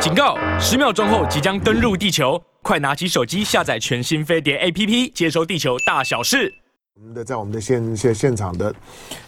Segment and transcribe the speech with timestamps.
[0.00, 0.34] 警告！
[0.58, 6.54] 十秒钟后即将登陆地球，快拿起手机下载全新飞碟 APP，接收地球大小事。
[6.98, 8.74] 我们的在我们的现现现场的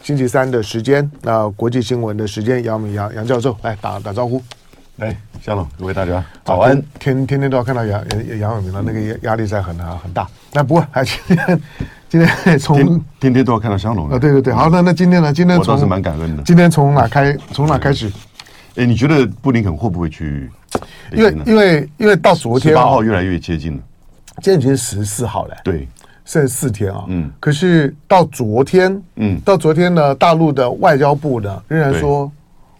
[0.02, 4.42] 星期三的时间，那国际新闻的时间，杨明杨杨教授来打打招呼。
[4.96, 6.82] 来，香龙，各位大家早安。
[6.98, 10.26] 天天天都要看到杨杨杨永明了，那个压压力在很啊很大。
[10.54, 11.62] 那不过还今天
[12.08, 12.78] 今天从
[13.20, 15.30] 天天都要看到香龙啊，对对对，好，那那今天呢？
[15.30, 16.42] 今天我倒是蛮感恩的。
[16.44, 17.36] 今天从哪开？
[17.52, 18.10] 从哪开始？
[18.76, 20.50] 哎，你觉得布林肯会不会去？
[21.12, 23.82] 因为因为因为到昨天八号越来越接近了，
[24.42, 25.88] 今天已经十四号了，对，
[26.24, 27.04] 剩四天啊。
[27.08, 32.30] 嗯，可是到昨天，嗯，到昨天呢，大陆的外交部呢仍然说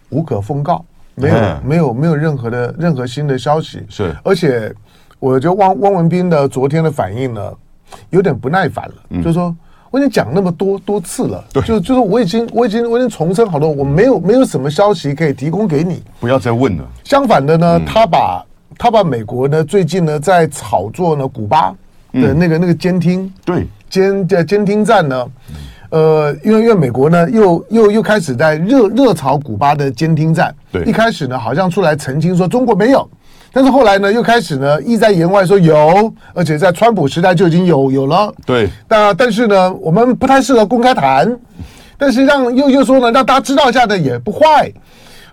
[0.09, 0.84] 无可奉告。
[1.14, 3.84] 没有，没有，没有任何的任何新的消息。
[3.91, 4.74] 是，而且
[5.19, 7.52] 我觉得汪汪文斌的昨天的反应呢，
[8.09, 8.95] 有点不耐烦了。
[9.11, 9.55] 嗯、就是说，
[9.92, 16.84] 我已经讲那么多多次了，对，就就是我已经我已经我已经重申好多，我没有没有什么消息可以提供给你，不要再问了。
[17.05, 18.45] 相反的呢，嗯、他把
[18.78, 21.70] 他把美国呢最近呢在炒作呢古巴
[22.12, 25.25] 的那个、嗯、那个监听，对监的监听站呢。
[25.50, 25.55] 嗯
[25.92, 30.50] 呃，因为因为美国呢，又又又开始在热热炒古巴的监听站。
[30.72, 33.06] 对，一开始呢，好像出来澄清说中国没有，
[33.53, 38.33] 但是后来呢，又开始呢，意在言外说有，而且在川普时代就已经有有了。
[38.47, 41.39] 对，那但是呢，我们不太适合公开谈，
[41.98, 44.73] 但是让又又说呢，让大家知道一下的也不坏。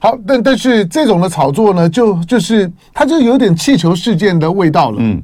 [0.01, 4.97] 好，但但是这种的炒作呢，就就是它就有点气球事件的味道了。
[4.99, 5.21] 嗯，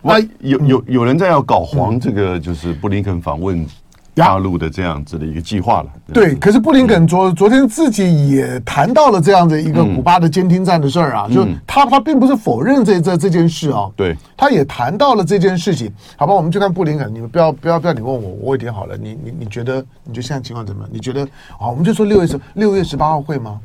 [0.00, 3.66] 那有有有人在要搞黄这个，就是布林肯访问。
[4.14, 6.34] 大陆的这样子的一个计划了，对。
[6.36, 15.92] 可是布林肯昨昨天自己也谈到了这样的一个古巴的监听站的事儿啊，就他他并不是否认这这这件事啊，对，他也谈到了这件事情。
[16.16, 18.96] 好吧，我们就看布林肯，你们不要不要不要你问我，我会填好了。
[18.96, 20.90] 你你你觉得你觉得现在情况怎么样？
[20.92, 21.22] 你觉得
[21.58, 23.58] 啊，我们就说六月十六月十八号会吗？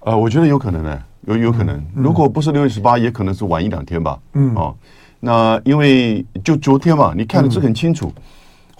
[0.00, 1.82] 呃，我觉得有可能呢，有有可能。
[1.94, 4.18] 如果不是六月十八，也可能是晚一两天吧。
[4.34, 4.74] 嗯，哦，
[5.20, 8.12] 那因为就昨天嘛，你看的是很清楚。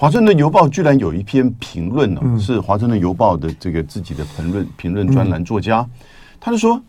[0.00, 5.86] 华盛顿邮报居然有一篇评论呢，是华盛顿邮报的这个自己的评论评论专栏作家，
[6.40, 6.80] 他就说，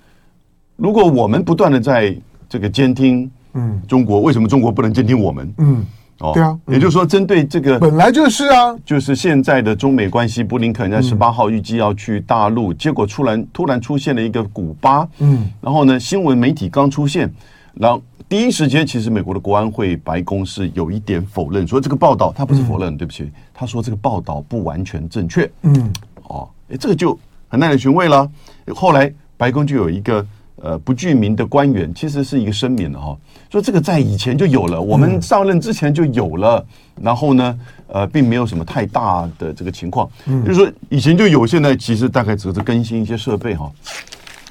[0.77, 2.15] 如果我们不断的在
[2.47, 5.53] 这个监听，嗯，中国为什么中国不能监听我们？
[5.57, 5.85] 嗯，
[6.19, 17.29] 哦，对啊，也就是说，针对这个本来就是啊，就是现在的中美关系，布林肯在十八号预计要去大陆，结果突然突然出现了一个古巴，嗯，然后呢，新闻媒体刚出现，
[17.73, 18.01] 然后。
[18.31, 25.51] 第一时间，其实美国的国安会白宫是有一点否认，说这个报道他不是否认，嗯、对不起，他说这个报道不完全正确。
[25.63, 25.91] 嗯，
[26.29, 27.19] 哦，诶，这个就
[27.49, 28.25] 很耐人寻味了。
[28.73, 30.25] 后来白宫就有一个
[30.61, 33.17] 呃不具名的官员，其实是一个声明的哈，
[33.49, 36.65] 说这个在以前就有了，我们上任之前就有了，
[37.01, 43.69] 然后呢，呃，并没有什么太大的这个情况，嗯、就是说以前就有，现在其实大概只是更新一些设备哈。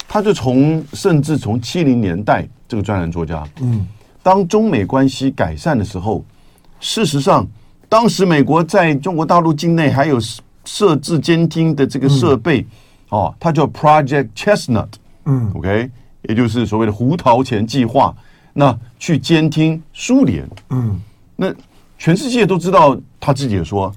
[0.06, 3.84] 他就从甚至从七零年代这个专栏作家，嗯，
[4.22, 6.25] 当中美关系改善的时候，
[6.78, 7.44] 事实上，
[7.88, 10.20] 当时美国在中国大陆境内还有
[10.64, 12.64] 设置监听的这个设备，
[13.09, 14.86] 哦，它叫 Project Chestnut，
[15.25, 15.91] 嗯，OK，
[16.28, 18.14] 也就是所谓的胡桃钳计划，
[18.53, 21.00] 那去监听苏联，嗯，
[21.34, 21.53] 那
[21.98, 23.92] 全世界都知道，他自己也说，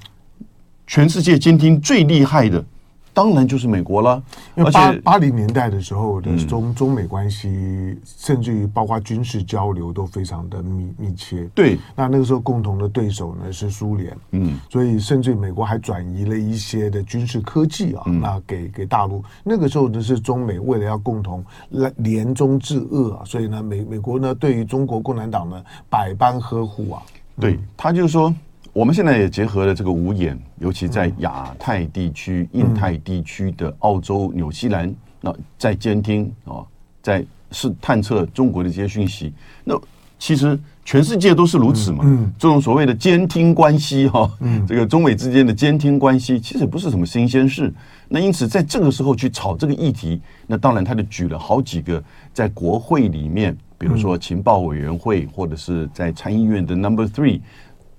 [0.87, 2.65] 全世界监听最厉害的。
[3.13, 4.21] 当然就是美国了，
[4.55, 11.47] 因为八八零年代的时候的中中美关系，甚至于包括军事交流都非常的密密切。
[11.53, 19.23] 对，那那个时候共同的对手呢是苏联，嗯，所以甚至于美国还转移了一些的军事科技啊，那给给大陆。
[19.43, 27.03] 那个时候呢是中美为了要共同来联中制恶啊，所以呢美美国呢对于中国共产党呢百般呵护啊。
[27.39, 28.33] 对，他就是说。
[28.73, 34.91] 我们现在也结合了这个五眼，尤其在亚太地区、印太地区的澳洲、纽西兰，
[35.21, 36.65] 那在监听啊，
[36.99, 39.31] 在是探测中国的这些讯息。
[39.63, 39.79] 那
[40.17, 42.03] 其实全世界都是如此嘛。
[42.39, 44.27] 这种所谓的监听关系哈，
[44.67, 47.71] 这个中美之间的监听关系，其实也不是什么新鲜事。
[48.09, 57.39] 那因此在这个时候去炒这个议题，那当然他就举了好几个在国会里面，比如说情报委员会，或者是在参议院的 Number Three。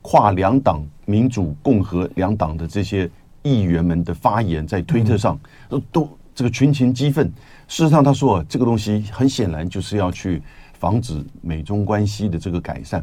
[0.06, 3.10] 跨两党、民主、共和两党的这些
[3.42, 7.26] 议员们的发言，在推特上都都这个群情激愤。
[7.68, 10.42] 事实上，他说这个东西很显然就是要去
[10.78, 13.02] 防止美中关系的这个改善。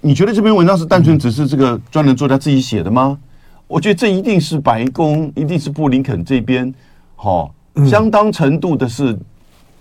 [0.00, 3.18] 你觉得这篇文章是单纯只是这个专栏作家自己写的吗？
[3.68, 6.74] 我觉得这一定是白宫，一定是布林肯这边，
[7.14, 7.54] 好，
[7.86, 9.18] 相当程度的是。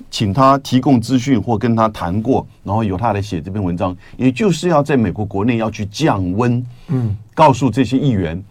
[0.09, 8.42] 请他提供资讯或跟他谈过，然后由他来写这篇文章，也就是要在美国国内要去降温，嗯，告诉这些议员，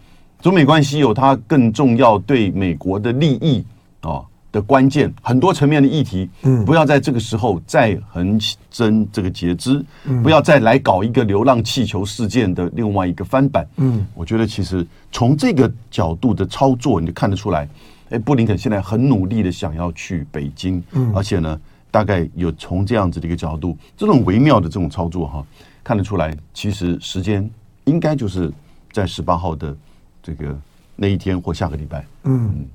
[0.41, 3.63] 中美关系有它更重要对美国的利益
[4.01, 4.21] 啊，
[4.51, 8.39] 的关键，很多层面的议题，嗯，不要在这个时候再横
[8.69, 17.67] 征这个截肢，嗯，不要再来搞一个流浪气球事件的另外一个翻版，嗯，我觉得其实从这个角度的操作，你就看得出来，
[18.11, 21.59] 哎，布林肯现在很努力的想要去北京，嗯，而且呢，
[21.89, 25.45] 大概有从这样子的一个角度，这种微妙的这种操作哈，
[25.83, 27.49] 看得出来，其实时间
[27.85, 28.51] 应该就是
[28.91, 29.75] 在十八号的
[30.21, 30.55] 这个
[30.95, 32.65] 那一天或下个礼拜，嗯。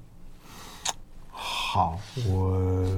[1.31, 2.89] 好，我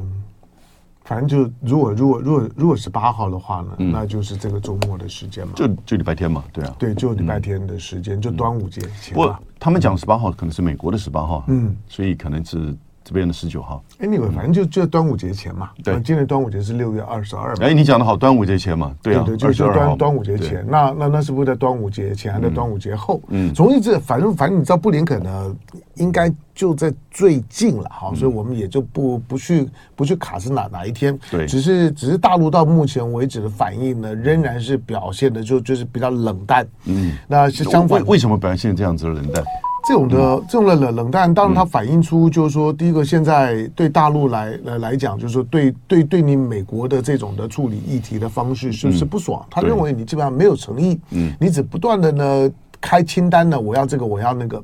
[1.09, 9.15] 反正就如果如果如果如果是八号的话呢，嗯、那就是这个周末的时间嘛，就就礼拜天嘛，对啊，对，就礼拜天的时间，嗯、就端午节前。
[9.15, 12.77] 不过他们讲十八号可能是美国的十八号，嗯，所以可能是。
[13.09, 15.71] 这边的十九号，Anyway，反正就就端午节前嘛。
[15.83, 17.55] 对，今年端午节是六月二十二。
[17.57, 18.95] 哎，你讲的好，端午节前嘛。
[19.03, 20.63] 对啊，对，就是端端午节前。
[20.69, 23.19] 那那那是不是在端午节前，还在端午节后？
[23.29, 25.57] 嗯，总之这反正反正你知道，布林肯呢，
[25.95, 29.67] 应该就在最近了哈，所以我们也就不不去
[29.97, 31.19] 不去卡是哪哪一天。
[31.31, 36.69] 对，只是只是大陆到目前为止的反应呢，仍然是表现的就就是比较冷淡。
[36.85, 39.43] 嗯，那是相反，为什么表现这样子的冷淡？
[39.89, 49.43] 这种的这种的冷冷淡，当然它反映出就是说，第一个现在对大陆来来来讲，就是说对对对你美国的这种的处理议题的方式是不是不爽？
[49.51, 52.51] 他认为你基本上没有诚意，嗯，你只不断的呢
[52.83, 54.63] 开清单呢，我要这个我要那个，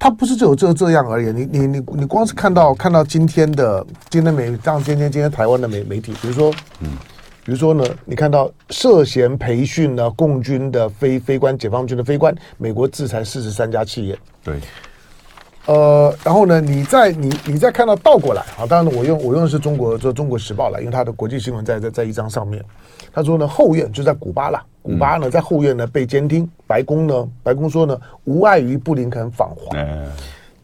[0.00, 1.32] 他不是只有这这样而已。
[1.32, 6.88] 你你你你光是看到看到今天的今天美像今天今天台湾的媒媒体，比如说嗯。
[7.46, 14.18] 比如说呢，你看到涉嫌培训呢共军的非非官解放军的非官，美国制裁四十三家企业。
[14.42, 14.56] 对，
[15.66, 22.60] 呃，然后呢，你再你你再看到倒过来啊，当然我用我用的是中国，就中国时报了，因为它的国际新闻在在在一张上面。
[23.12, 29.78] 他说呢，后院就在古巴了，古巴呢在后院呢被监听，白宫呢白宫说呢无碍于布林肯访华。
[29.78, 30.10] 嗯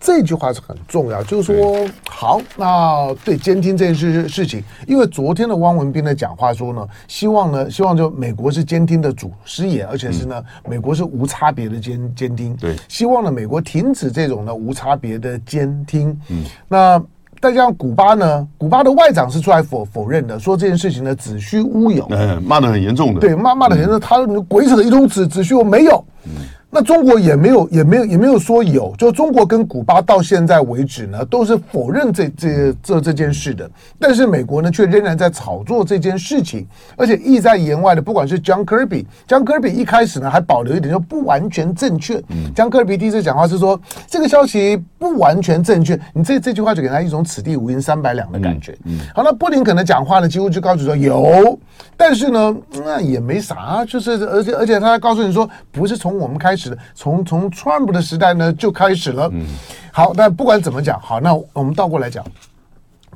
[0.03, 16.19] 这句话是很重要，就是说，好，那对监听这件事事情，因为昨天的汪文斌的讲话说呢，希望呢，希望就美国是监听的祖师爷，而且是呢，美国是无差别的监监听，对，希望呢，美国停止这种呢无差别的监听。
[16.31, 17.01] 嗯，那
[17.41, 26.05] 再加上古巴呢，古巴的外长是出来否否认的，说这件事情呢子虚乌有，嗯，骂的很严重的，对，骂骂的很严重，他鬼扯的一通子子虚，我没有。
[26.25, 26.33] 嗯
[26.75, 28.95] 那中国也没有，也没有，也没有说有。
[28.97, 33.71] 就中国跟古巴到现在为止呢，都是否认这这这这件事的。
[33.99, 36.67] 但是美国呢，却仍然在炒作这件事情，
[36.97, 42.17] 而且意在言外的，不管是 John Kirby，John Kirby 一开始呢还保留一点，说不完全正确。
[42.55, 48.75] John Kirby 第一次讲话是说这个消息不完全正确，你这这句话就给他一种此地无银三百两的感觉。
[49.15, 51.59] 好，那布林肯的讲话呢，几乎就告诉说有，
[51.99, 56.62] 但是呢，那也没啥，就是而且而且他还告诉你说，不是从我们开始。
[56.95, 59.47] 从从 Trump 的时代呢就开始了，嗯，
[59.93, 62.25] 好，但不管怎么讲，好，那我们倒过来讲，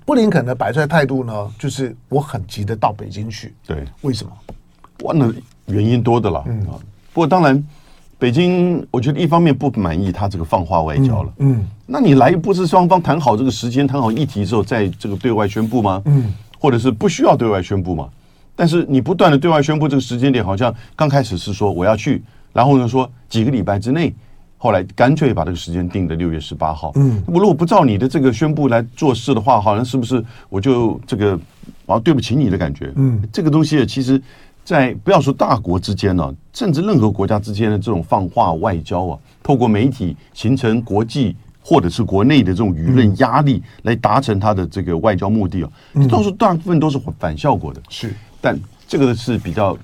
[0.05, 4.33] 布林肯的摆出来态度呢，就是我很急的到北京去，对，为什么？
[5.05, 5.33] 哇，那
[5.67, 6.79] 原因多的了，嗯啊，
[7.13, 7.63] 不过当然，
[8.19, 16.01] 北京我觉得一方面不满意他这个放话外交了，嗯，嗯，那你来不是双方谈好这个时间，谈好议题之后，在这个对外宣布吗？
[16.07, 18.09] 嗯，或者是不需要对外宣布吗？
[18.59, 22.23] 但是你不断的对外宣布这个时间点，好像刚开始是说我要去。
[22.53, 24.15] 然后呢，说几个礼拜之内，
[24.57, 26.91] 后来干脆把这个时间定的六月十八号。
[26.95, 31.39] 嗯，我如果不照你的这个宣布来做事的话，好像是不是我就这个
[31.85, 32.91] 啊对不起你的感觉？
[32.97, 34.21] 嗯，这个东西其实，
[34.65, 45.71] 在不要说大国之间呢、啊，甚至任何国家之间的这种放话外交啊，透过媒体形成国际或者是国内的这种舆论压力来达成他的这个外交目的啊，
[46.09, 47.83] 都是大部分都是反效果的。
[47.91, 49.77] 是，但这个是比较。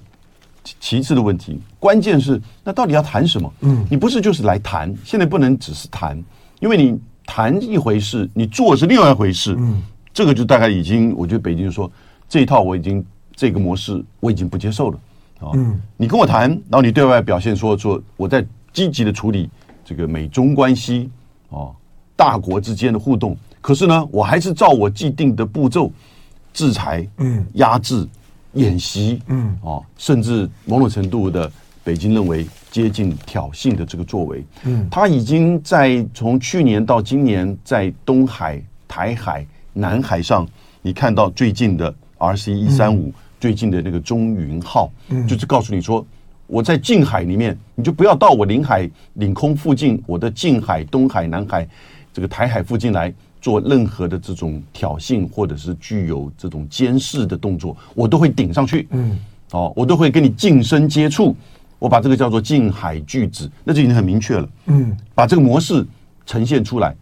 [0.81, 3.53] 其次的问题，关键是那到底要谈什么？
[3.61, 6.17] 嗯，你不是就是来谈，现在不能只是谈，
[6.61, 9.57] 因为你谈一回事，你做是另外一回事。
[9.59, 9.83] 嗯，
[10.15, 11.91] 这个就大概已经，我觉得北京说
[12.29, 13.05] 这一套我已经
[13.35, 14.99] 这个模式我已经不接受了
[15.41, 15.51] 啊。
[15.55, 19.51] 嗯，你跟我谈，然后你对外表现说说我在积极的处理
[19.85, 21.11] 这个美中关系
[21.51, 21.71] 啊，
[22.15, 25.91] 大国之间的互动，可是呢，我还是照我既定的步骤
[26.53, 28.07] 制裁，嗯，压制。
[28.55, 31.51] 演习，嗯，哦，甚至某种程度的，
[31.83, 40.47] 北京认为接近挑衅的这个作为，嗯，他已经在从去年到今年，在东海、台海、南海上，
[40.83, 46.05] 你看到最近的 RC 一三五，最近的那个中云号，嗯，就是告诉你说，
[46.47, 51.67] 我在近海里面，你就不要到我领海、领空附近，我的近海、东海、南海，
[52.13, 53.13] 这个台海附近来。
[53.43, 58.89] 做任何的这种挑衅，或者是具有这种监视的动作，我都会顶上去。
[58.93, 59.19] 嗯，
[59.51, 61.37] 哦，我都会跟你近身接触。
[61.79, 64.49] 我把这个叫做近海拒止，那就已经很明确了。
[64.67, 65.85] 嗯，把这个模式
[66.25, 66.95] 呈现出来。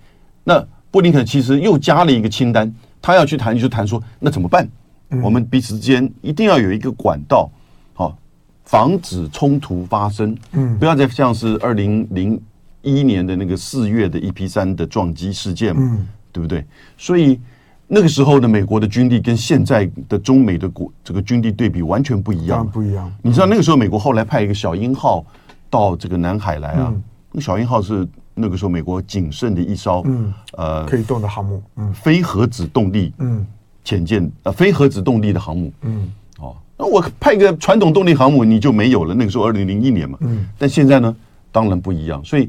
[0.42, 4.66] 那布林肯其实又加了一个清单，他要去谈就谈说，那怎么办？
[5.22, 7.50] 我们彼此之间一定要有一个管道，
[7.92, 8.16] 好，
[8.64, 10.34] 防止冲突发生。
[10.52, 12.40] 嗯，不要再像是二零零
[12.80, 16.64] 一年的那个四月的 EP 三的撞击事件嘛，嗯，对不对？
[16.96, 17.38] 所以
[17.86, 23.12] 那个时候的美国的军力跟现在的中美的国这个军力对比完全不一样，不一样。
[23.22, 25.24] 你知道那个时候美国后来派一个小鹰号
[25.68, 26.92] 到这个南海来啊，
[27.32, 33.46] 那小鹰号是那个时候美国仅剩的一艘，嗯，呃，可以动的航母，嗯，非核子动力，嗯。
[33.82, 39.14] 潜舰呃，非核子动力的航母，嗯，哦，那我派个传统动力航母你就没有了。
[39.14, 41.16] 那个时候二零零一年嘛，嗯，但现在呢，
[41.50, 42.22] 当然不一样。
[42.22, 42.46] 所以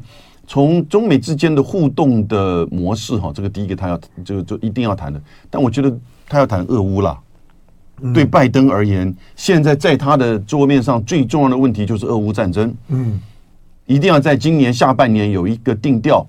[0.52, 5.22] 从中美之间的互动的模式哈，这个第一个他要就就一定要谈的。
[5.50, 7.18] 但我觉得他要谈俄乌啦。
[8.14, 13.18] 对拜登而言，现在在他的桌面上最重要的问题就是俄乌战争，嗯，
[13.86, 16.28] 一定要在今年下半年有一个定调。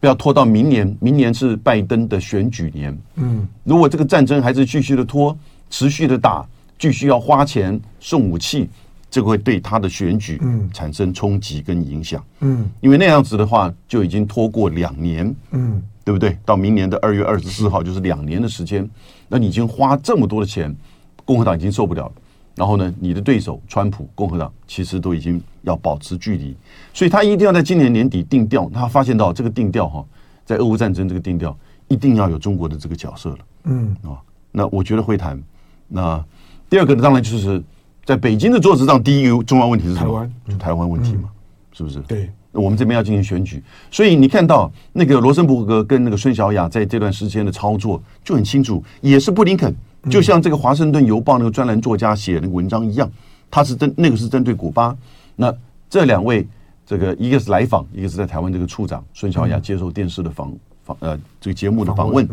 [0.00, 2.98] 不要拖到明年，明年是拜登的选举年。
[3.14, 5.38] 嗯，如果这个战争还是继续的拖，
[5.70, 6.44] 持续的打，
[6.80, 8.68] 继续要花钱送武器，
[9.16, 10.38] 这个会对他的选举
[10.74, 12.22] 产生冲击跟影响。
[12.40, 15.34] 嗯，因为那样子的话，就已经拖过两年。
[15.52, 16.36] 嗯，对不对？
[16.44, 18.86] 到明年的二月二十四号就是两年的时间，
[19.26, 20.76] 那你已经花这么多的钱，
[21.24, 22.12] 共和党已经受不了了。
[22.54, 26.54] 然后呢，你的对手川普共和党其实都已经要保持距离，
[26.92, 28.68] 所以他一定要在今年年底定调。
[28.68, 30.04] 他发现到这个定调哈，
[30.44, 31.56] 在俄乌战争这个定调
[31.88, 33.38] 一定要有中国的这个角色了。
[33.64, 34.20] 嗯啊，
[34.52, 35.42] 那我觉得会谈。
[35.88, 36.22] 那
[36.68, 37.62] 第二个呢，当然就是
[38.06, 40.06] 在北京的桌子上，第一个重要问题是什么？
[40.06, 41.28] 台湾，就台湾问题嘛，
[41.72, 41.98] 是不是？
[42.02, 43.60] 对，我们这边要进行选举，
[43.90, 49.74] 所以你看到那个罗森伯格跟那个孙小雅在这段时间的操作就很清楚，也是布林肯。
[50.08, 53.10] 就像这个《华盛顿邮报》那个专栏作家写的那个文章一样，
[53.50, 54.96] 他是针那个是针对古巴。
[55.34, 55.52] 那
[55.90, 56.46] 这两位，
[56.86, 62.28] 这个一个是来访，一个是在台湾这个处长孙小雅接受电视的访访呃这个节目的访问，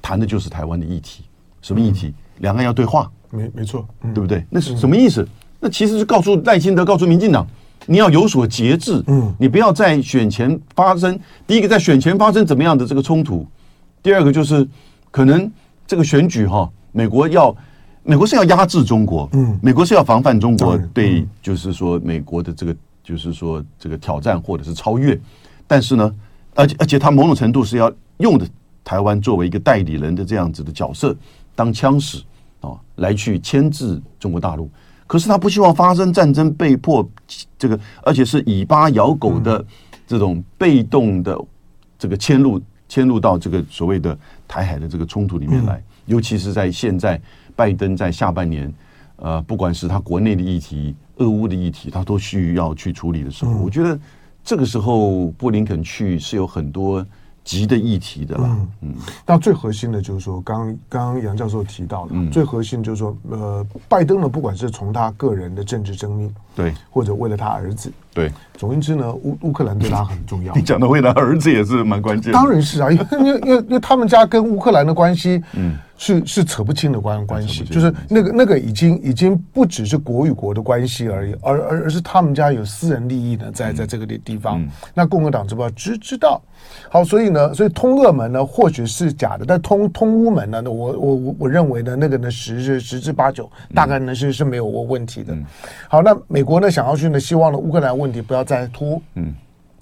[0.00, 1.24] 谈的就是台湾的议题。
[1.62, 2.14] 什么议题？
[2.38, 4.44] 两岸要对话，没没错，对不对？
[4.48, 5.26] 那是什么意思？
[5.60, 7.46] 那其实是告诉赖清德，告诉民进党，
[7.86, 13.46] 你要有所节制，嗯，你不要在选前发生第一个在选前发生怎么样的这个冲突，
[14.02, 14.66] 第二个就是
[15.10, 15.50] 可能
[15.86, 16.70] 这个选举哈。
[16.92, 17.54] 美国要，
[18.04, 25.18] 美国是要压制中国，嗯，美国是要防范中国对，就是说美国的这个，就是说这个挑战或者是超越，
[25.66, 26.14] 但是呢，
[26.54, 28.46] 而且而且他某种程度是要用的
[28.84, 31.16] 台湾作为一个代理人的这样子的角色，
[31.56, 32.22] 当枪使
[32.70, 34.70] 啊，来去牵制中国大陆。
[35.06, 37.06] 可是他不希望发生战争，被迫
[37.58, 39.64] 这个，而且是以巴咬狗的
[40.06, 41.38] 这种被动的
[41.98, 44.18] 这个迁入，迁入到这个所谓的
[44.48, 45.82] 台海的这个冲突里面来。
[46.06, 47.20] 尤其是在现在，
[47.54, 48.72] 拜登在下半年，
[49.16, 53.98] 呃，不管是他国内的议题、俄乌的议题，他都需要去处理的时候，我觉得
[54.42, 57.04] 这个时候布林肯去是有很多
[57.44, 58.56] 急的议题的啦。
[58.80, 58.94] 嗯，
[59.26, 70.54] 那最核心的就是说，刚刚杨教授提到的，最核心就是说，呃，拜登呢，不管是从他个人的政治生命，对，或者为了他儿子，对，总言之呢，乌乌克兰对他很重要。
[70.54, 75.76] 你讲的未来儿子也是蛮关键的，当然是啊，因为因为因为他们家跟乌克兰的关系，嗯。
[75.96, 84.60] 是是扯不清的关关系，就是那个那个已经已经不只是国与国的关系而已，而而而是他们家有私人利益呢，在在这个地地方。
[84.92, 85.74] 那共和党知不知道？
[85.76, 86.42] 知知道。
[86.90, 95.32] 好，所以呢，所以通俄门呢，或许是假的，但通通乌门呢，我我我我认为呢，那个呢十之十之八九，大概呢是是没有问题的。
[95.88, 99.34] 好，那美国呢想要去呢，希望呢乌克兰问题不要再拖，嗯，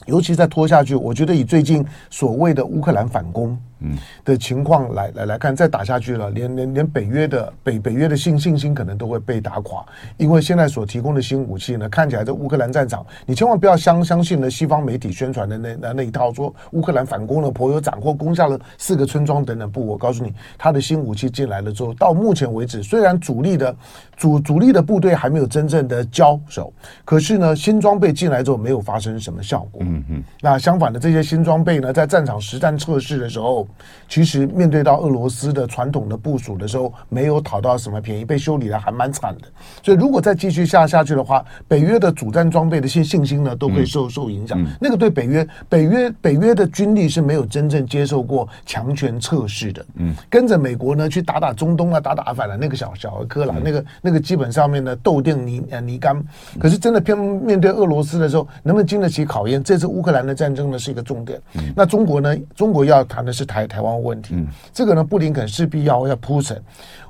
[0.07, 3.59] 尤其再拖下去，我觉得以最近所谓的乌克兰反攻。
[3.83, 9.85] 嗯的情况来来来看，再打下去了，连连连北约的北北约的信信心可能都会被打垮，
[10.17, 19.71] 因为现在所提供的新武器呢，看起来在乌克兰战场，你千万不要相相信呢西方媒体宣传的那那那一套，说乌克兰反攻了，颇有斩获，攻下了四个村庄等等。
[19.71, 23.75] 不，我告诉你，他的新武器进来了之后，到目前为止，虽然主力的
[24.17, 26.73] 主主力的部队还没有真正的交手，
[27.05, 29.83] 可是呢，新装备进来之后没有发生什么效果。
[29.85, 30.25] 嗯嗯。
[30.41, 33.67] 那相反的，这些新装备呢，在战场实战测试的时候。
[34.09, 39.49] 其实面对到俄罗斯的传统的部署的时候，没有讨到什么便宜，被修理的还蛮惨的。
[39.83, 44.61] 所以如果再继续下下去的话，北约的主战装备的信信心呢，都会受受影响。
[44.61, 49.85] 嗯嗯、那个对北约，北约北约的军力是没有真正接受过强权测试的。
[49.95, 56.23] 嗯，跟着美国呢去打打中东啊，打打阿富汗那个小小儿科了，那个那个基本上面呢斗定泥呃泥干。
[56.61, 59.63] 可是真的偏面对俄罗斯的时候，能不能经得起考验？
[59.63, 61.41] 这次乌克兰的战争呢是一个重点。
[61.55, 62.37] 嗯、那中国呢？
[62.55, 63.93] 中国要谈的是台台湾。
[64.03, 66.61] 问题，嗯，这个呢，布林肯势必要要铺陈，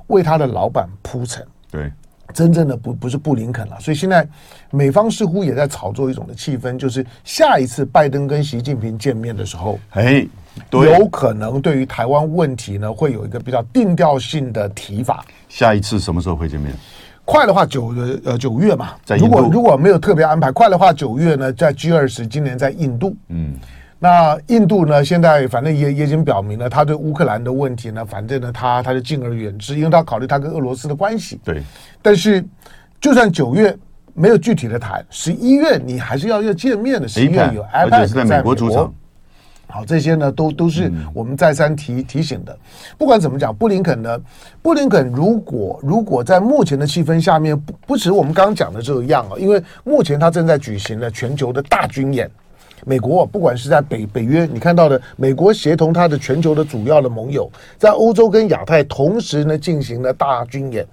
[0.07, 1.43] 为他的老板铺陈。
[1.71, 1.91] 对，
[2.33, 4.27] 真正的不不是布林肯了，所以现在
[4.69, 10.27] 美方似乎也在炒作一种的气氛，就是下一次拜登跟习近平见面的时候，哎，
[10.71, 15.25] 有可能对于台湾问题呢，会有一个比较定调性的提法。
[15.49, 16.73] 下一次什么时候会见面？
[17.25, 17.95] 快的话九
[18.25, 23.15] 呃九月嘛，如果如果没有特别安排，快的话九月呢，在 G 二十今年在印度。
[23.29, 23.55] 嗯，
[24.03, 31.39] 那印度呢，现在反正也也已经表明了，他对乌克兰的问题呢，反正呢，他他就敬而远之，因为他考虑他跟俄罗斯的关系。
[31.41, 31.63] 对，
[32.01, 32.43] 但是
[32.99, 33.73] 就算九月
[34.13, 37.07] 没有具体的谈，十一月你还是要要见面的。
[37.07, 38.93] 十一月有而且是在美国主场。
[39.67, 42.53] 好，这些呢都都是我们再三提提醒的。
[42.97, 44.19] 不管怎么讲，布林肯呢，
[44.61, 52.29] 布林肯如果如果在目前的气氛下面，不不止我们刚刚讲的这个样啊，因为目前他正在举行了全球的大军演。
[52.85, 60.85] 美国不管是在北北约，你看到的美国协同他的全球的主要的盟友，在欧洲跟亚太同时呢进行了大军演。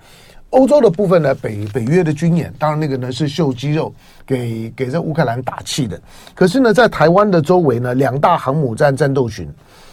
[0.51, 3.95] 欧洲的部分呢，北北约的军演，当然那个呢是秀肌肉，
[4.27, 6.01] 给给这乌克兰打气的。
[6.35, 9.49] 可是呢，在台湾的周围呢，两大航母战战斗群，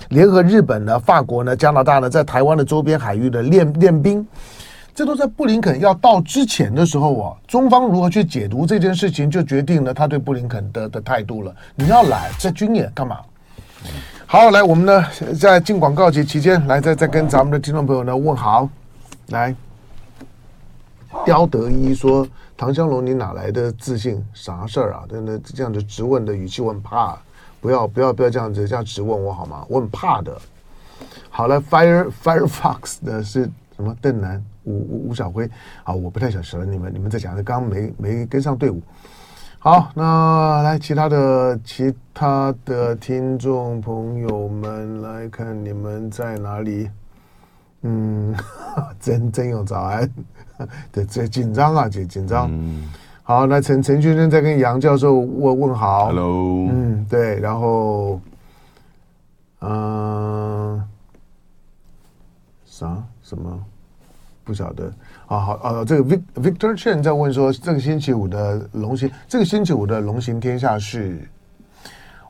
[0.10, 4.26] 联合日本呢、法国呢、加拿大呢，在台湾的周边海域的练练兵，
[4.98, 7.38] 这都在布林肯要到之前的时候啊。
[7.48, 11.56] 中方如何去解读这件事情，就决定了他对布林肯的的态度了。
[11.76, 13.20] 你要来这军演干嘛？
[14.26, 15.06] 好，来我们呢
[15.40, 18.68] 在进广告节期间，来再再跟咱们的听众朋友呢问好，
[19.28, 19.56] 来。
[21.24, 22.28] 刁德一说
[22.58, 24.26] ：“唐湘龙，你哪来的自信？
[24.34, 25.04] 啥事儿啊？
[25.08, 27.16] 真的这样子质问的语气，我很怕。
[27.62, 29.64] 不要不要不要这样子这样质问我好吗？
[29.70, 30.36] 我很怕的。
[31.30, 33.44] 好了，Fire Firefox 的是
[33.76, 33.96] 什么？
[34.02, 35.50] 邓南吴吴吴小辉。
[35.84, 36.66] 啊，我不太想说了。
[36.66, 38.82] 你们你们在讲的，刚刚没没跟上队伍。
[39.60, 46.90] 好，那来其他的其他的听众朋友们来看，你们在哪里？
[47.82, 48.36] 嗯，
[49.00, 50.10] 真真有早安。”
[50.92, 52.50] 对，这紧张啊，紧紧张。
[52.52, 52.90] 嗯、
[53.24, 56.06] 好，那陈陈先生在跟杨教授问问好。
[56.06, 56.68] Hello。
[56.70, 58.20] 嗯，对，然后，
[59.60, 60.84] 嗯、呃，
[62.66, 63.64] 啥什么
[64.48, 64.92] 不晓得
[65.28, 65.38] 啊？
[65.38, 71.22] 好，呃、啊，这个 Victor Chen 在问说，这个星期五的龙行，这个星期五的龙行天下是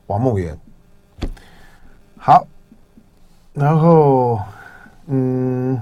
[0.08, 0.58] 王梦圆。
[2.18, 2.46] 好，
[3.54, 4.40] 然后，
[5.06, 5.80] 嗯。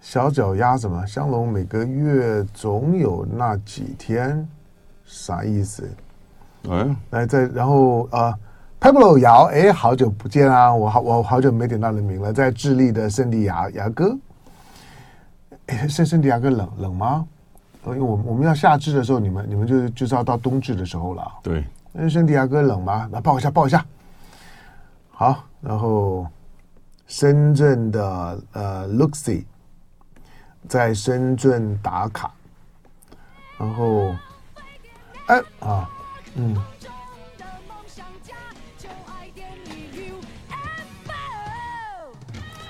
[0.00, 1.02] 小脚丫什么？
[1.06, 4.46] 香龙每个月总有那几天，
[5.06, 5.88] 啥意思？
[6.68, 8.38] 哎，来再然后啊
[8.78, 10.74] ，Pablo 姚，哎，好久不见啊！
[10.74, 14.14] 我好我好久没点到人名了，在智利的圣地亚亚哥，
[15.66, 17.26] 哎，圣圣地亚哥冷冷吗？
[17.86, 21.32] 因为我我们要夏至的时候，你们你们就就是要到冬至的时候了。
[21.42, 23.08] 对，那圣地亚哥冷吗？
[23.12, 23.84] 来抱一下抱一下。
[25.10, 26.26] 好，然后
[27.06, 29.44] 深圳的呃 Luxy。
[30.66, 32.32] 在深圳打卡，
[33.58, 34.14] 然后，
[35.26, 35.86] 哎啊，
[36.36, 36.56] 嗯，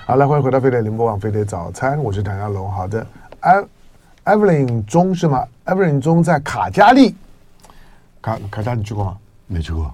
[0.07, 2.71] 好，了欢迎回到飞碟联播网飞碟早餐，我是谭亚龙。
[2.71, 3.03] 好的
[4.23, 7.15] ，Evelyn 钟是吗？Evelyn 钟在卡加利，
[8.21, 9.17] 卡卡加利你去过吗？
[9.47, 9.91] 没去过。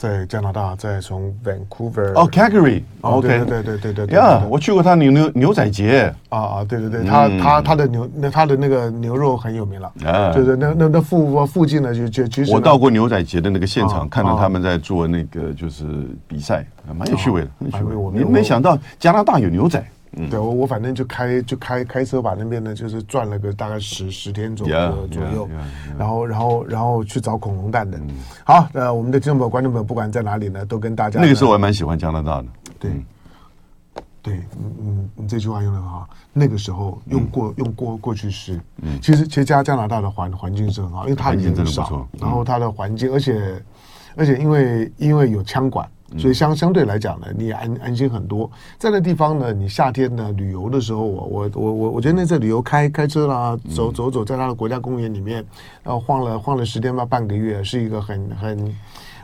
[0.00, 6.10] 在加拿大，再从 Vancouver 哦，Calgary，OK，对对对对对呀，我去过他牛牛牛仔节。
[6.30, 9.92] 啊啊，对对对，他他他的牛那他的那个牛肉很有名了，
[10.34, 15.84] 就是那那那附附近呢就就其实我到过牛仔节的那个现场，看到他们在做那个就是
[16.26, 16.64] 比赛，
[16.96, 17.94] 蛮有趣味的，很有趣味。
[17.94, 19.84] 我没没想到加拿大有牛仔。
[20.12, 25.48] 嗯、对我，我反正就开就开开车把那边呢，就是转了个大概十十天左右左右.
[25.96, 27.96] 然后然后然后去找恐龙蛋的。
[27.98, 28.08] 嗯、
[28.44, 31.20] 好，呃，我们的听众朋友、观众朋友，不管在哪里呢，都跟大家。
[31.20, 32.48] 那个时候我还蛮喜欢加拿大的。
[32.78, 33.04] 对，嗯、
[34.20, 36.08] 对，嗯嗯，你这句话用的很好。
[36.32, 43.62] 那个时候用过、嗯、用过过去式，嗯，其实其实加加拿大的环环境是很好，因为它人很少，然后它的环境，而且
[44.16, 45.88] 而且因为因为有枪管。
[46.18, 48.50] 所以相相对来讲呢，你也安安心很多。
[48.78, 55.36] 在那地方呢，你夏天呢旅游的时候，我我我我我觉得那次旅游开开车啦，走走走，在他的国家公园里面，
[55.84, 58.76] 然后晃了晃了十天吧，半个月，是一个很很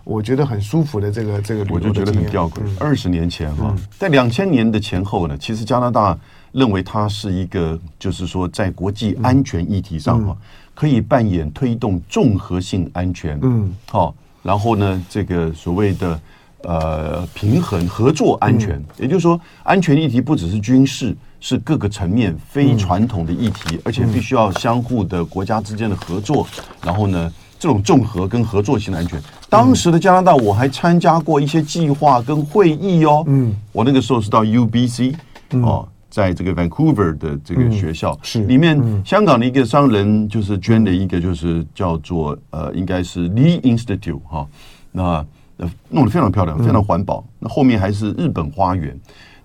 [0.05, 1.75] 我觉得很舒服的这个这个旅游。
[1.75, 2.61] 我就觉得很吊诡。
[2.79, 6.17] 二十年前哈，在两千年的前后呢，其实加拿大
[6.53, 10.37] 认为它是一个，就是说在国际安全议题上哈，
[10.73, 13.37] 可以扮演推动综合性安全。
[13.43, 16.21] 嗯，好，然后呢，这个所谓的。
[16.67, 26.45] 呃，平衡合作安全，也就是说，安全议题不只是军事，是各个层面非传统的议题，而且必须要相互的国家之间的合作。
[26.83, 33.23] 然后呢，这种综合跟合作性的安全，当时的加拿大我还参加过一些计划跟会议哦。
[33.29, 35.15] 嗯，我那个时候是到 UBC
[35.63, 38.43] 哦，在这个 Vancouver 的这个学校，是。
[38.43, 44.45] 里面香港的一个商人就是捐的一个，就是叫做呃，应该是 Lee Institute 哈，
[44.91, 45.25] 那。
[45.59, 47.25] 呃，弄得非常漂亮，非常环保。
[47.39, 48.99] 那后面还是日本花园，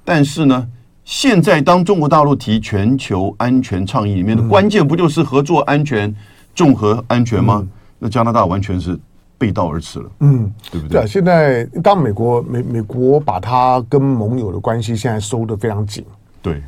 [0.04, 0.67] 但是呢，
[1.06, 6.13] 现在当中国大陆提全球安全倡议里面的关键，不就是合作安全、
[6.54, 7.65] 综合安全吗？
[7.97, 8.97] 那加拿大完全是
[9.38, 10.97] 背道而驰了，嗯，对不对？
[10.97, 16.04] 对啊，现在当美国美美国把它跟盟友的关系现在收得非常紧，
[16.41, 16.62] 对，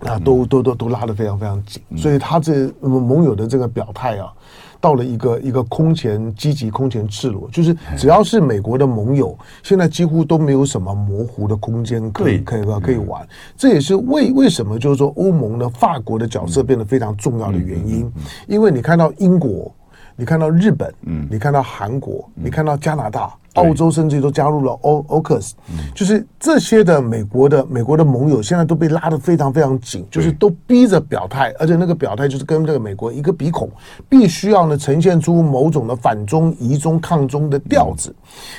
[0.00, 4.32] 啊，都都都都拉得非常非常紧，所以他这盟友的这个表态啊。
[4.78, 13.26] 到了一个一个空前积极、空前赤裸，就是只要是美国的盟友，现在几乎都没有什么模糊的空间可以可以可以玩。
[13.56, 18.08] 这也是为为什么就是说欧盟的法国的角色变得非常重要的原因，
[18.46, 19.74] 因为你看到英国，
[20.14, 23.34] 你看到日本，嗯，你看到韩国，你看到加拿大。
[23.56, 25.52] 澳洲甚至都加入了 O Ocus，
[25.94, 33.68] 就是这些的美国的美国的盟友现在都被拉得非常非常紧，就是都逼着表态，而且那个表态就是跟这个美国一个鼻孔，
[34.08, 38.14] 必须要呢呈现出某种的反中、疑中、抗中的调子。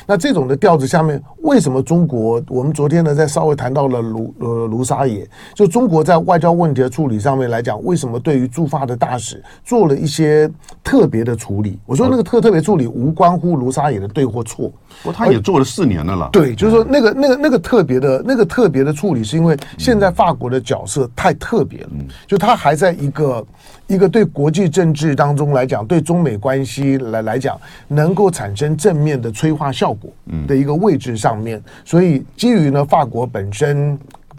[0.05, 2.41] 那这种的调子下面，为什么中国？
[2.49, 10.49] 我们昨天呢在稍微谈到了卢呃卢沙野，就中国在外交问题的处理上面来讲，为什么对于驻法的大使做了一些
[10.83, 11.79] 特别的处理？
[11.85, 14.71] 我说那个特特别处理无关乎卢沙野的对或错。
[15.01, 16.29] 不过他也做了四年了啦。
[16.31, 21.89] 对，就是说那个那个那个特别的那个特别的处理，是因为现在法国的角色太特别了，
[22.25, 23.47] 就他还在一个
[23.87, 30.11] 一个对国际政治当中来讲，对中美关系来来讲，能够产生正面的催化效果
[30.47, 33.97] 的一个位置上面，所以基于呢法国本身。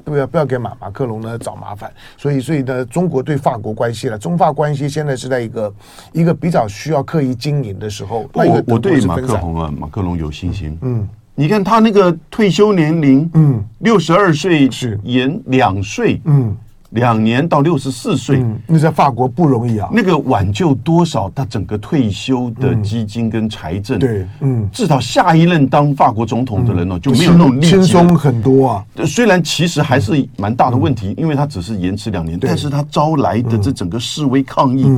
[0.08, 5.74] 不要不要给马马克龙呢找麻烦，所以所以呢，中国对法国关系了，中法关系现在是在一个
[6.12, 8.28] 一个比较需要刻意经营的时候。
[8.32, 10.78] 我我对马克龙啊，马克龙有信心。
[10.82, 16.56] 嗯，你看他那个退休年龄，嗯，六十二岁是延两岁，嗯。
[16.90, 19.90] 两年到六十四岁，那在法国不容易啊。
[19.92, 23.98] 那个挽救多少他整个退休的基金跟财政？
[23.98, 28.84] 对，嗯，至少下一任当法国总统的人呢，就没有那种轻松很多啊。
[29.06, 34.90] 虽然其实还是蛮大的问题，因为他只是延迟两年，但是他招来的这整个示威抗议，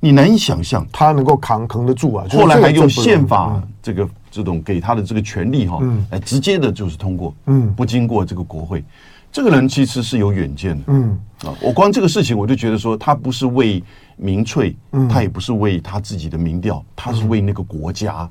[0.00, 2.26] 你难以想象他能够扛扛得住啊。
[2.28, 5.80] 后来还用宪法这个这种给他的这个权利哈，
[6.10, 8.82] 来直接的就是通过，嗯，不经过这个国会。
[9.36, 11.20] 这个人其实是有远见的，嗯。
[11.44, 13.84] 啊，我光这个事情我就觉得说，他不是为
[14.16, 18.26] 民粹，嗯，他也不是为他自己的民调，他是为那个国家。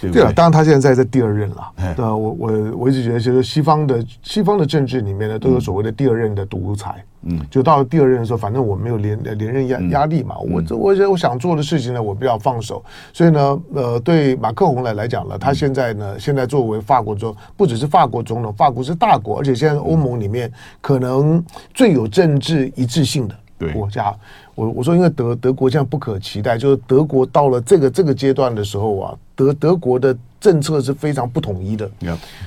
[0.00, 1.72] 对啊，当然他现在在这第二任了。
[1.96, 7.04] 对啊，我我我一直觉得，就是西方的西方的政治里面呢，都有所谓的第二任的独裁。
[7.22, 12.80] 嗯，就到了第二任的时候，反正我没有连连任压压力嘛，我这我我想做的事情呢，我比较放手。
[13.12, 23.34] 所以呢，呃，对马克宏来来讲呢，他现在呢，现在作为法国总，不只是法国总统，法国是大国，而且现在欧盟里面可能最有政治一致性的
[23.72, 24.14] 国家。
[24.54, 31.90] 我我说，因为德德国现在不可期待，就是德国到了这个这个阶段的时候啊，德德国的政策是非常不统一的。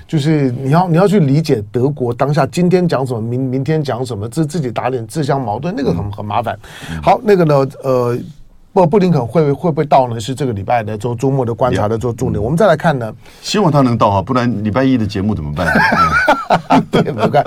[0.07, 6.57] 就是你要你要去理解德国当下今天讲什么，明明天讲什么，自自己打点自相矛盾，那个很很麻烦。
[7.01, 8.17] 好，那个呢，呃。
[8.73, 10.19] 不，布林肯会会不会到呢？
[10.19, 12.41] 是这个礼拜的周周末的观察的做重点。
[12.41, 15.67] 我们再来看呢，希望他能到哈，不然礼拜一的节目怎么办？
[16.89, 17.43] 对，不看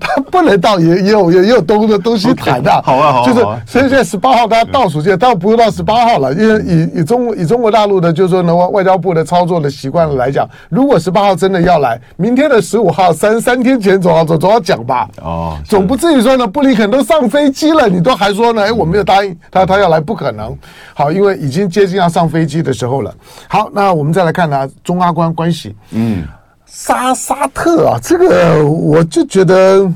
[0.00, 2.70] 他不能到，也也有也有东的东西谈 的。
[2.82, 15.08] 好啊，好啊，就是所以现在十八号他倒数现在，他不用到十八号了，因为以以中以中国大陆的，就是说呢外外交部的操作的习惯来讲，如果十八号真的要来，明天的十五号三三天前总要总总要讲吧？
[15.22, 18.62] 哦，总不至于说呢，布林肯都上飞机了，你都还说呢？
[18.62, 20.56] 哎，我没有答应他，他要来，不可能。
[20.94, 23.14] 好，因为已经接近要上飞机的时候了。
[23.48, 25.74] 好，那我们再来看呢，中阿关关系。
[25.90, 26.24] 嗯，
[26.66, 29.90] 沙沙特啊，这个我就觉得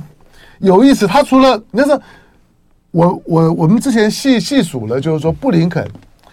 [0.59, 1.07] 有意思。
[1.07, 2.01] 他除了那是，
[2.91, 5.87] 我我我们之前细细数了，就是说布林肯，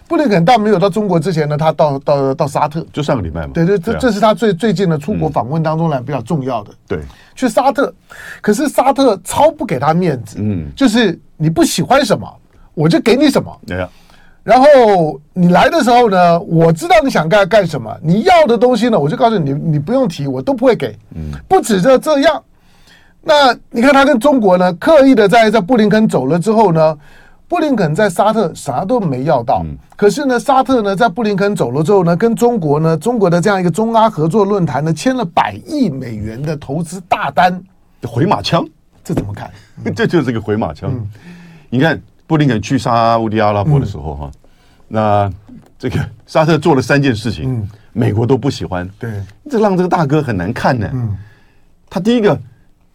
[0.08, 3.52] 布林肯到没有到中国之前呢，他到到到沙特，就上个礼拜嘛。
[3.54, 6.72] 对对，这这是他最最近的出国访问当中来比较重要的。
[6.88, 7.00] 对，
[7.36, 7.93] 去沙特，
[8.41, 10.38] 可是沙特超不给他面子。
[10.39, 12.28] 嗯，就是你不喜欢什么，
[12.74, 13.60] 我就给你什么。
[13.65, 13.89] 对呀。
[14.43, 20.93] 然后你来的时候呢，我知道你想干干什么，你要的东西呢，我就告诉你，你不用提，我都不会给。
[21.15, 22.43] 嗯，不止这这样，
[23.21, 26.97] 那你看他跟中国呢，刻意的在在布林肯走了之后呢，
[27.47, 29.63] 布林肯在沙特啥都没要到，
[29.95, 37.63] 可是呢，沙特呢在布林肯走了之后呢，跟中国呢，中国的这样一个中阿合作论坛呢，签了百亿美元的投资大单，
[38.06, 38.67] 回马枪，
[39.06, 39.49] 这怎么看？
[39.95, 40.93] 这就是个回马枪，
[41.69, 41.97] 你看。
[42.34, 44.32] 布林肯去沙乌地阿拉伯的时候，哈，
[44.88, 45.32] 那
[45.78, 50.91] 这个沙特做了三件事情，美国都不喜欢，对，这让这个大哥很难看呢。
[51.88, 52.36] 他第一个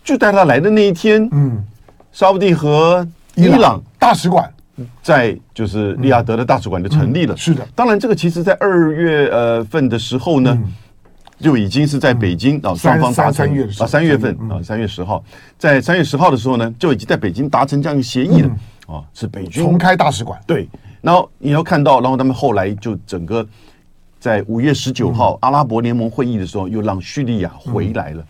[0.02, 1.64] 就带他来的那一天，嗯，
[2.10, 4.52] 沙乌地和伊朗大使馆。
[5.00, 7.36] 在就是利雅德的大使馆就成立了。
[7.36, 10.58] 是的，当然这个其实在二月呃份的时候呢，
[11.38, 13.48] 就已经是在北京啊，双方达成
[13.78, 15.22] 啊三月份啊三月十号，
[15.56, 18.50] 在三月十号的时候呢，就已经在北京达成这样一个协议了
[18.88, 20.40] 啊，是北军重开大使馆。
[20.46, 20.68] 对，
[21.00, 23.46] 然后你要看到，然后他们后来就整个
[24.18, 28.24] 在五月十九号阿拉伯联盟会议的时候，又让叙利亚回来了。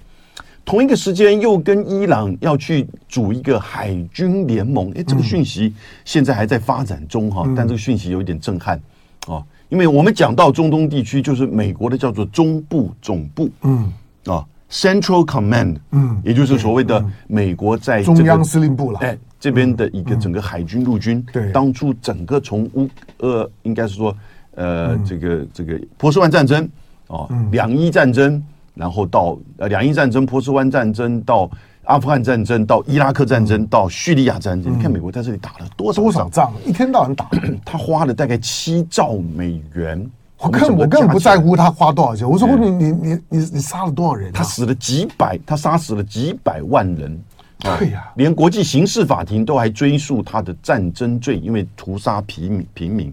[0.64, 5.72] 同一个时间又跟伊朗要去组一个海军联盟，哎，这个讯息
[6.04, 8.78] 现在还在发展中哈，但这个讯息有一点震撼
[9.26, 9.42] 啊。
[9.70, 13.92] 因为我们讲到中东地区，就是美国的叫做中部总部，嗯，
[14.26, 24.16] 啊，Central Command，嗯，也就是所谓的美国在中央司令部了，哎，这边的一个整个海军陆军，对，当初整个从乌呃，应该是说
[24.54, 26.68] 呃，这个这个波斯湾战争
[27.06, 28.42] 啊，两伊战争，
[28.74, 31.50] 然后到呃两伊战争、波斯湾战争到。
[31.88, 36.52] 阿富汗战争到伊拉克战争到叙利亚战争，你看美国在这里打了多少多少仗？
[36.66, 37.30] 一天到晚打，
[37.64, 40.06] 他花了大概七兆美元。
[40.36, 44.30] 我根我根本不在乎他花多少钱，我说你你你你你杀了多少人？
[44.34, 47.18] 他死了几百，他杀死了几百万人。
[47.60, 53.12] 对呀，连国际刑事法庭都还追溯他的战争罪，因为屠杀平民平民。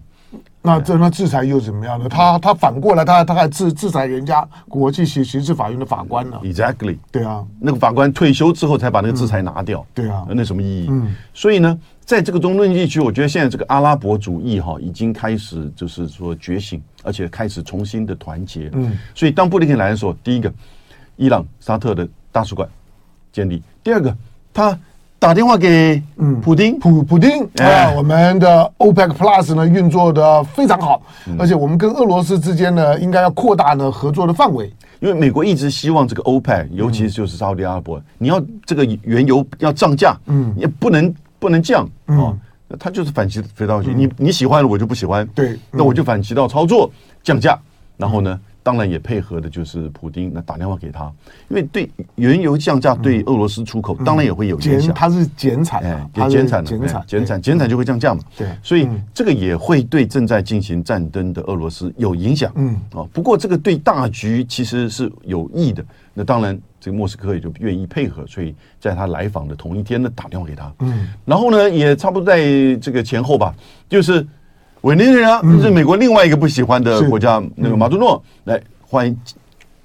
[0.62, 2.08] 那这那制裁又怎么样呢？
[2.08, 9.86] 他他反过来，他他还制制裁人家国际刑刑事法院的法官呢？Exactly，对啊，那个法官退休之后才把那个制裁拿掉。
[9.94, 10.86] 对啊，那什么意义？
[10.90, 18.68] 嗯，所以呢，在这个中东地区，我觉得现在这个阿拉伯主义哈已经开始就是说觉醒，而且开始重新的团结。
[18.74, 20.52] 嗯，所以当布林肯来的时候，第一个，
[21.14, 22.68] 伊朗沙特的大使馆
[23.30, 24.16] 建立；第二个，
[24.56, 24.78] 他。
[25.18, 27.42] 打电话给嗯，普丁，普普丁。
[27.56, 31.00] 啊，我们的 OPEC Plus 呢运作的非常好，
[31.38, 42.36] 而且我们跟俄罗斯之间呢应该要扩大呢合作的范围，因为美国一直希望这个 OPEC，尤其是就是沙特阿拉伯，你要这个原油要涨价，嗯，也不能不能降啊，
[42.78, 46.90] 他就是反其反道去，你你喜欢了我就不喜欢，对，那我就反其道操作
[47.24, 47.58] 降价，
[47.96, 48.38] 然后呢？
[48.66, 51.04] 当然也配合的就是普丁，那打电话给他，
[51.48, 54.92] 因为对原油降价对俄罗斯出口当然也会有影响。
[54.92, 55.80] 它是减产，
[56.12, 58.20] 给减产的，减产减产减产就会降价嘛。
[58.36, 62.50] 对，所以这个也会对正在进行战争的俄罗斯有影响。
[62.56, 65.84] 嗯，啊，不过这个对大局其实是有益的。
[66.12, 70.72] 那当然，这个莫斯科也就愿意配合，所以在他来访的同一天呢，打电话给他。
[70.80, 73.54] 嗯，然后呢，也差不多在这个前后吧，
[73.88, 74.26] 就是。
[74.82, 79.18] 委内瑞拉是美国另外一个不喜欢的国家，那个马杜诺来欢迎，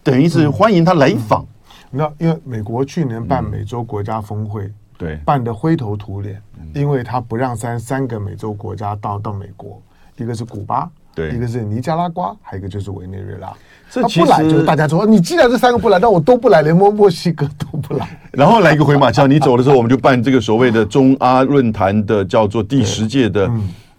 [0.04, 1.46] 等于是欢迎他来访。
[1.90, 6.42] 那因为美国去年办美洲国家峰会，对，办得灰头土脸，
[6.74, 9.82] 因为他不让三三个美洲国家到到美国，
[10.18, 13.52] 一个是古巴，对，一个是尼加拉瓜，还有一个就是委内瑞拉。
[13.90, 18.08] 这不来，就是大家说你既然这三个不来，那我都不来，连墨墨西哥都不来。
[18.32, 23.50] 然后来一个回马枪，你走的时候，我们就办这个所谓的中阿论坛的叫做第十届的。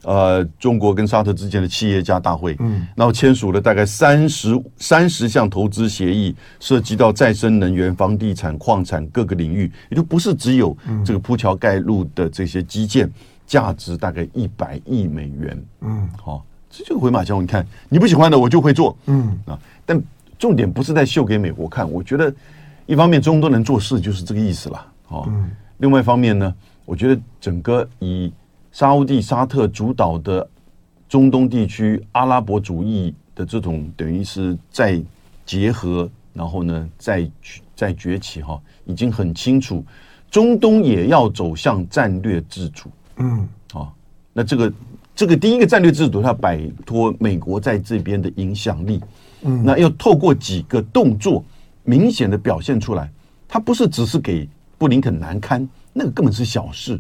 [0.05, 13.09] 呃，中国跟沙特之间的企业家大会，嗯，然后签署了大概三十三十项投资协议，涉及到再生能源、房地产、矿产各个领域，也就不是只有这个铺桥盖路的这些基建，
[13.47, 19.39] 价值大概一百亿美元，嗯，好，这就回马枪，你看你不喜欢的，我就会做，嗯。
[19.47, 20.03] 啊，但
[20.39, 22.35] 重点不是在秀给美国看，我觉得
[22.87, 25.33] 一方面中东人做事就是这个意思了，哦，
[25.79, 26.53] 另外一方面呢，
[26.85, 28.33] 我觉得整个以
[28.73, 30.49] 沙乌地、沙特主导的
[31.09, 35.01] 中东地区阿拉伯主义的这种等于是在
[35.45, 37.31] 结合，然后呢，再
[37.77, 39.85] 再崛起哈，已经很清楚，
[40.31, 42.89] 中东也要走向战略自主。
[43.17, 43.93] 嗯，啊，
[44.33, 44.73] 那这个
[45.15, 49.01] 这个第一个战略自主，它摆脱美国在这边的影响力。
[49.43, 51.45] 嗯，那要透过几个动作
[51.85, 53.11] 明显的表现出来，
[53.47, 56.99] 它不是只是给布林肯难堪，那个根本是小事。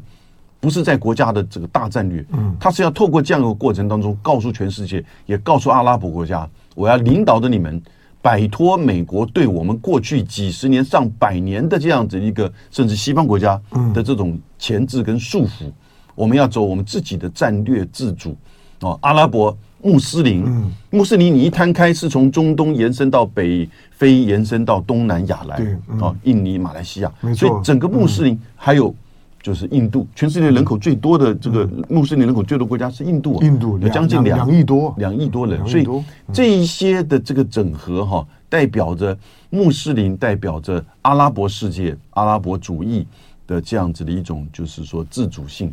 [0.62, 7.83] 不是在国家的这个大战略，嗯，他是要透过这样一个过程当中，告诉全世界，也告诉阿拉伯国家，我要领导着你们
[8.22, 13.61] 摆脱美国对我们过去几十年、上百年的这样子一个，甚至西方国家
[13.92, 15.68] 的这种钳制跟束缚，
[16.14, 18.37] 我们要走我们自己的战略自主。
[18.83, 20.44] 哦，阿拉伯穆斯林，
[20.90, 25.61] 穆斯林你一摊开，是从中东延伸到北非，延伸到东南亚来，
[26.01, 28.94] 哦，印尼、马来西亚，所以整个穆斯林还有。
[29.42, 35.87] 就是印度，全世界人口最多的这个穆斯林人口最多国家是印度，印度有将近两两亿多，两亿多人，所以
[36.33, 39.18] 这一些的这个整合哈，代表着
[39.50, 43.05] 穆斯林，代表着阿拉伯世界、阿拉伯主义
[43.48, 45.72] 的这样子的一种，就是说自主性。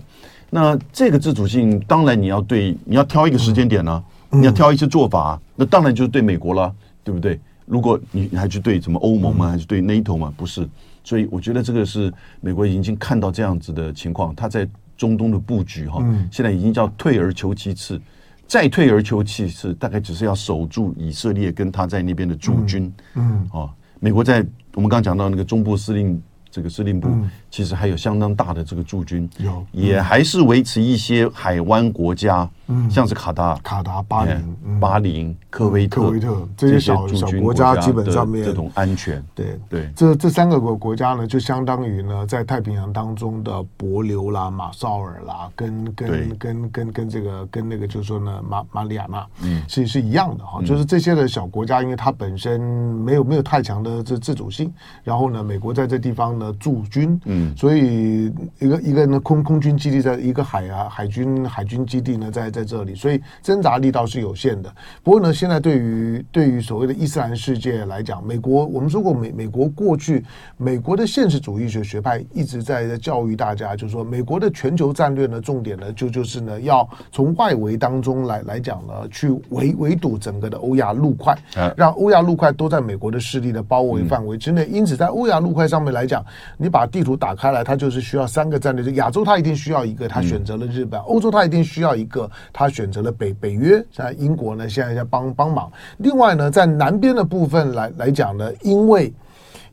[0.50, 7.40] 那这个自主性，当然你要对，你要挑一个时间点呢，你要挑一些做法，那当然就是对美国了，对不对？
[7.68, 9.50] 如果你你还去对什么欧盟吗？
[9.50, 10.34] 还是对 NATO 吗？
[10.36, 10.68] 不是。
[11.10, 18.00] 所以我觉得这个是美国已经看到这样子的情况，他在中东的布局哈，现在已经叫退而求其次，
[18.46, 22.94] 再退而求其次，大概只是要守住以色列跟他在那边的驻军。
[23.16, 23.70] 嗯，嗯哦，
[24.00, 24.46] 美国在
[24.76, 26.22] 我们刚刚讲到那个中部司令。
[26.52, 27.08] 这个司令部
[27.50, 32.50] 其实还有相当大的这个驻军，有也还是维持一些海湾国家，
[32.90, 54.72] 像是卡达、卡达、巴林、巴林、科威特、科威特这些小小国家，基本上面这种安全，对对，这这三个国国家呢，就相当于呢，在太平洋当中的帛琉啦、马绍尔啦，跟跟跟跟跟这个跟那个就是说呢，马马里亚纳，嗯，其实是一样的哈，就是这些的小国家，因为它本身没有没有太强的这自主性，
[55.04, 56.30] 然后呢，美国在这地方。
[56.40, 64.74] 呢驻军，嗯，所以一个一个呢空空军基地在一个海啊海军海军基地呢在在这里，所以挣扎力道是有限的。
[65.04, 70.24] 不过呢，现在对于对于所谓的伊斯兰世界来讲，美国我们说过美美国过去
[70.58, 81.38] 美国的现实主义学学派一直在在教育大家，就是说美国的全球战略呢重点呢就就是呢要从外围当中来来讲呢去围围堵整个的欧亚陆块，
[81.76, 84.66] 让欧亚陆块都在美国的势力的包围范围之内。
[84.66, 86.24] 因此，在欧亚陆块上面来讲。
[86.58, 88.84] 你把地图打开来，它就是需要三个战略。
[88.84, 93.84] 就亚洲，它一定需要一个，它选择了日本；欧洲，它一定需要一个，它选择了北北约。
[93.92, 95.72] 像英国呢，现在在帮帮忙。
[95.98, 99.14] 另外呢，在南边的部分来来讲呢，因为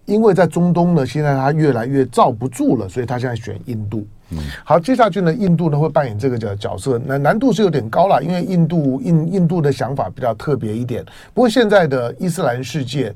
[0.05, 4.07] 因为在中东呢，现在它越来越罩不住了，所以它现在选印度。
[4.31, 11.05] 嗯，好，接下去呢，印度呢会扮演这个角角色，那难度是有点高了，因为印度印印度的想法比较特别一点。
[11.33, 13.14] 不过现在的伊斯兰世界。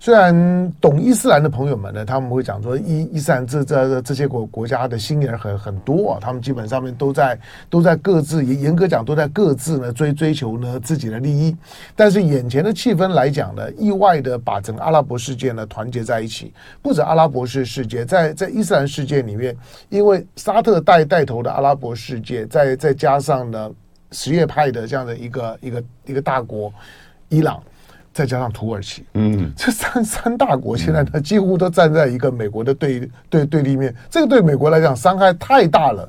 [0.00, 11.56] 虽然懂伊斯兰的朋友们呢，他们会讲说伊伊斯兰这这这些国国家的心眼很很多啊，他们基本上面都在都在各自严严格讲都在各自呢追追求呢自己的利益，
[11.96, 19.56] 但是眼前的气氛来讲呢，意外的把整个阿拉伯世界呢团结在一起，不止阿拉伯世世界，在在伊斯兰世界里面，
[19.88, 23.70] 因为沙特带带头的阿拉伯世界，再再加上呢
[24.12, 26.72] 什叶派的这样的一个一个一个大国
[27.28, 27.60] 伊朗。
[28.18, 36.08] 再加上土耳其，嗯，这三三大国现在呢，几乎都站在一个美国的对对对立面，这个对美国来讲伤害太大了。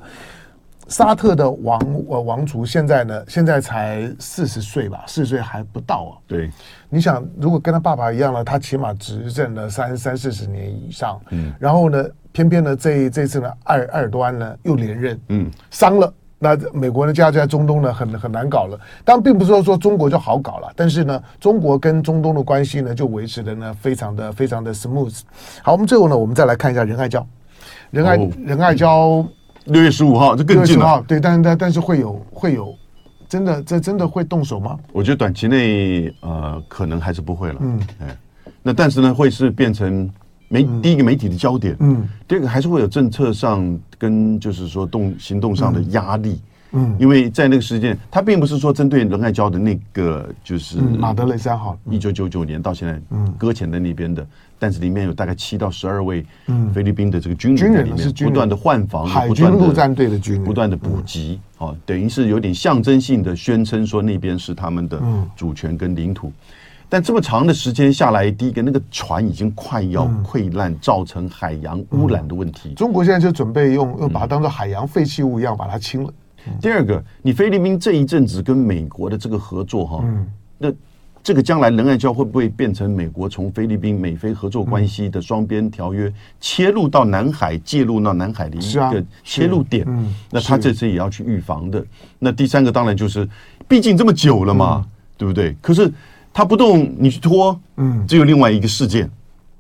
[0.88, 6.18] 沙特的王呃王族现在呢，现在才四十岁吧，四十岁还不到啊。
[6.26, 6.50] 对，
[6.90, 16.12] 你想，如果跟他爸爸一样了，他起码执政了三三四十年以上，嗯，然后呢，偏偏呢这这次呢，埃尔埃尔多安呢又连任，嗯，伤了。
[16.42, 18.80] 那美国呢，加在中东呢，很很难搞了。
[19.04, 25.20] 但并不是说说中国就好搞了，但是呢，中国跟中东的关系呢，就维持的呢，非常的非常的 smooth。
[25.62, 27.22] 好，我们最后呢，我们再来看一下仁爱礁，
[27.92, 29.28] 仁爱、哦、仁爱礁
[29.66, 31.04] 六月十五号，这更近了。
[31.06, 32.74] 对，但但但是会有会有，
[33.28, 34.80] 真的这真的会动手吗？
[34.94, 37.58] 我觉得短期内呃，可能还是不会了。
[37.60, 38.18] 嗯，哎，
[38.64, 40.10] 那但是呢，会是变成。
[40.50, 54.26] 媒第一个媒体的焦点，嗯，第二个还是会有政策上跟就是说动行动上的压力，嗯，因为在那个时间，它并不是说针对仁爱礁的那个就是马德雷三号，一九九九年到现在，嗯，搁浅在那边的，
[54.58, 60.44] 但是里面有大概七到十二位，嗯，菲律宾的这个军人在里面不断的换防，海军陆战队的军人。
[60.44, 65.00] 不断的补给，哦，等于是有点象征性的宣称说那边是他们的
[65.36, 66.34] 主权跟领土。
[66.92, 72.74] 但这么长的时间下来，第一个那个船已经快要溃烂，造成海洋污染的问题。
[72.74, 76.12] 中国现在就准备用用把它当做海洋废弃物一样把它清了。
[76.60, 80.04] 第二个，你菲律宾这一阵子跟美国的这个合作哈，
[80.58, 80.74] 那
[81.22, 89.86] 这个将来仁爱礁会不会变成美国从菲律宾美菲合作关系的双边条约切入到南海，介入到南海的一个切入点？
[90.32, 91.86] 那他这次也要去预防的。
[92.18, 93.30] 那第三个当然就是，
[93.68, 94.84] 毕竟这么久了嘛，
[95.20, 95.56] 对不对？
[95.62, 95.94] 可是。
[96.34, 99.10] 他不动，你去拖，嗯，只有另外一个事件，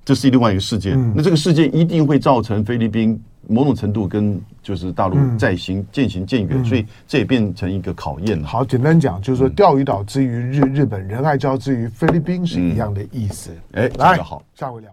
[0.06, 0.94] 这是另外一个事件。
[0.96, 8.42] 嗯、那这个事件一定会造成菲律宾某种程度跟就是大陆再行渐行渐远，嗯、所以这也变成一个考验。
[8.44, 13.52] 好，简单讲就是说，钓鱼岛之于日日本，仁爱礁之于菲律宾是一样的意思。
[13.74, 14.90] 哎、嗯，来，好，下回聊。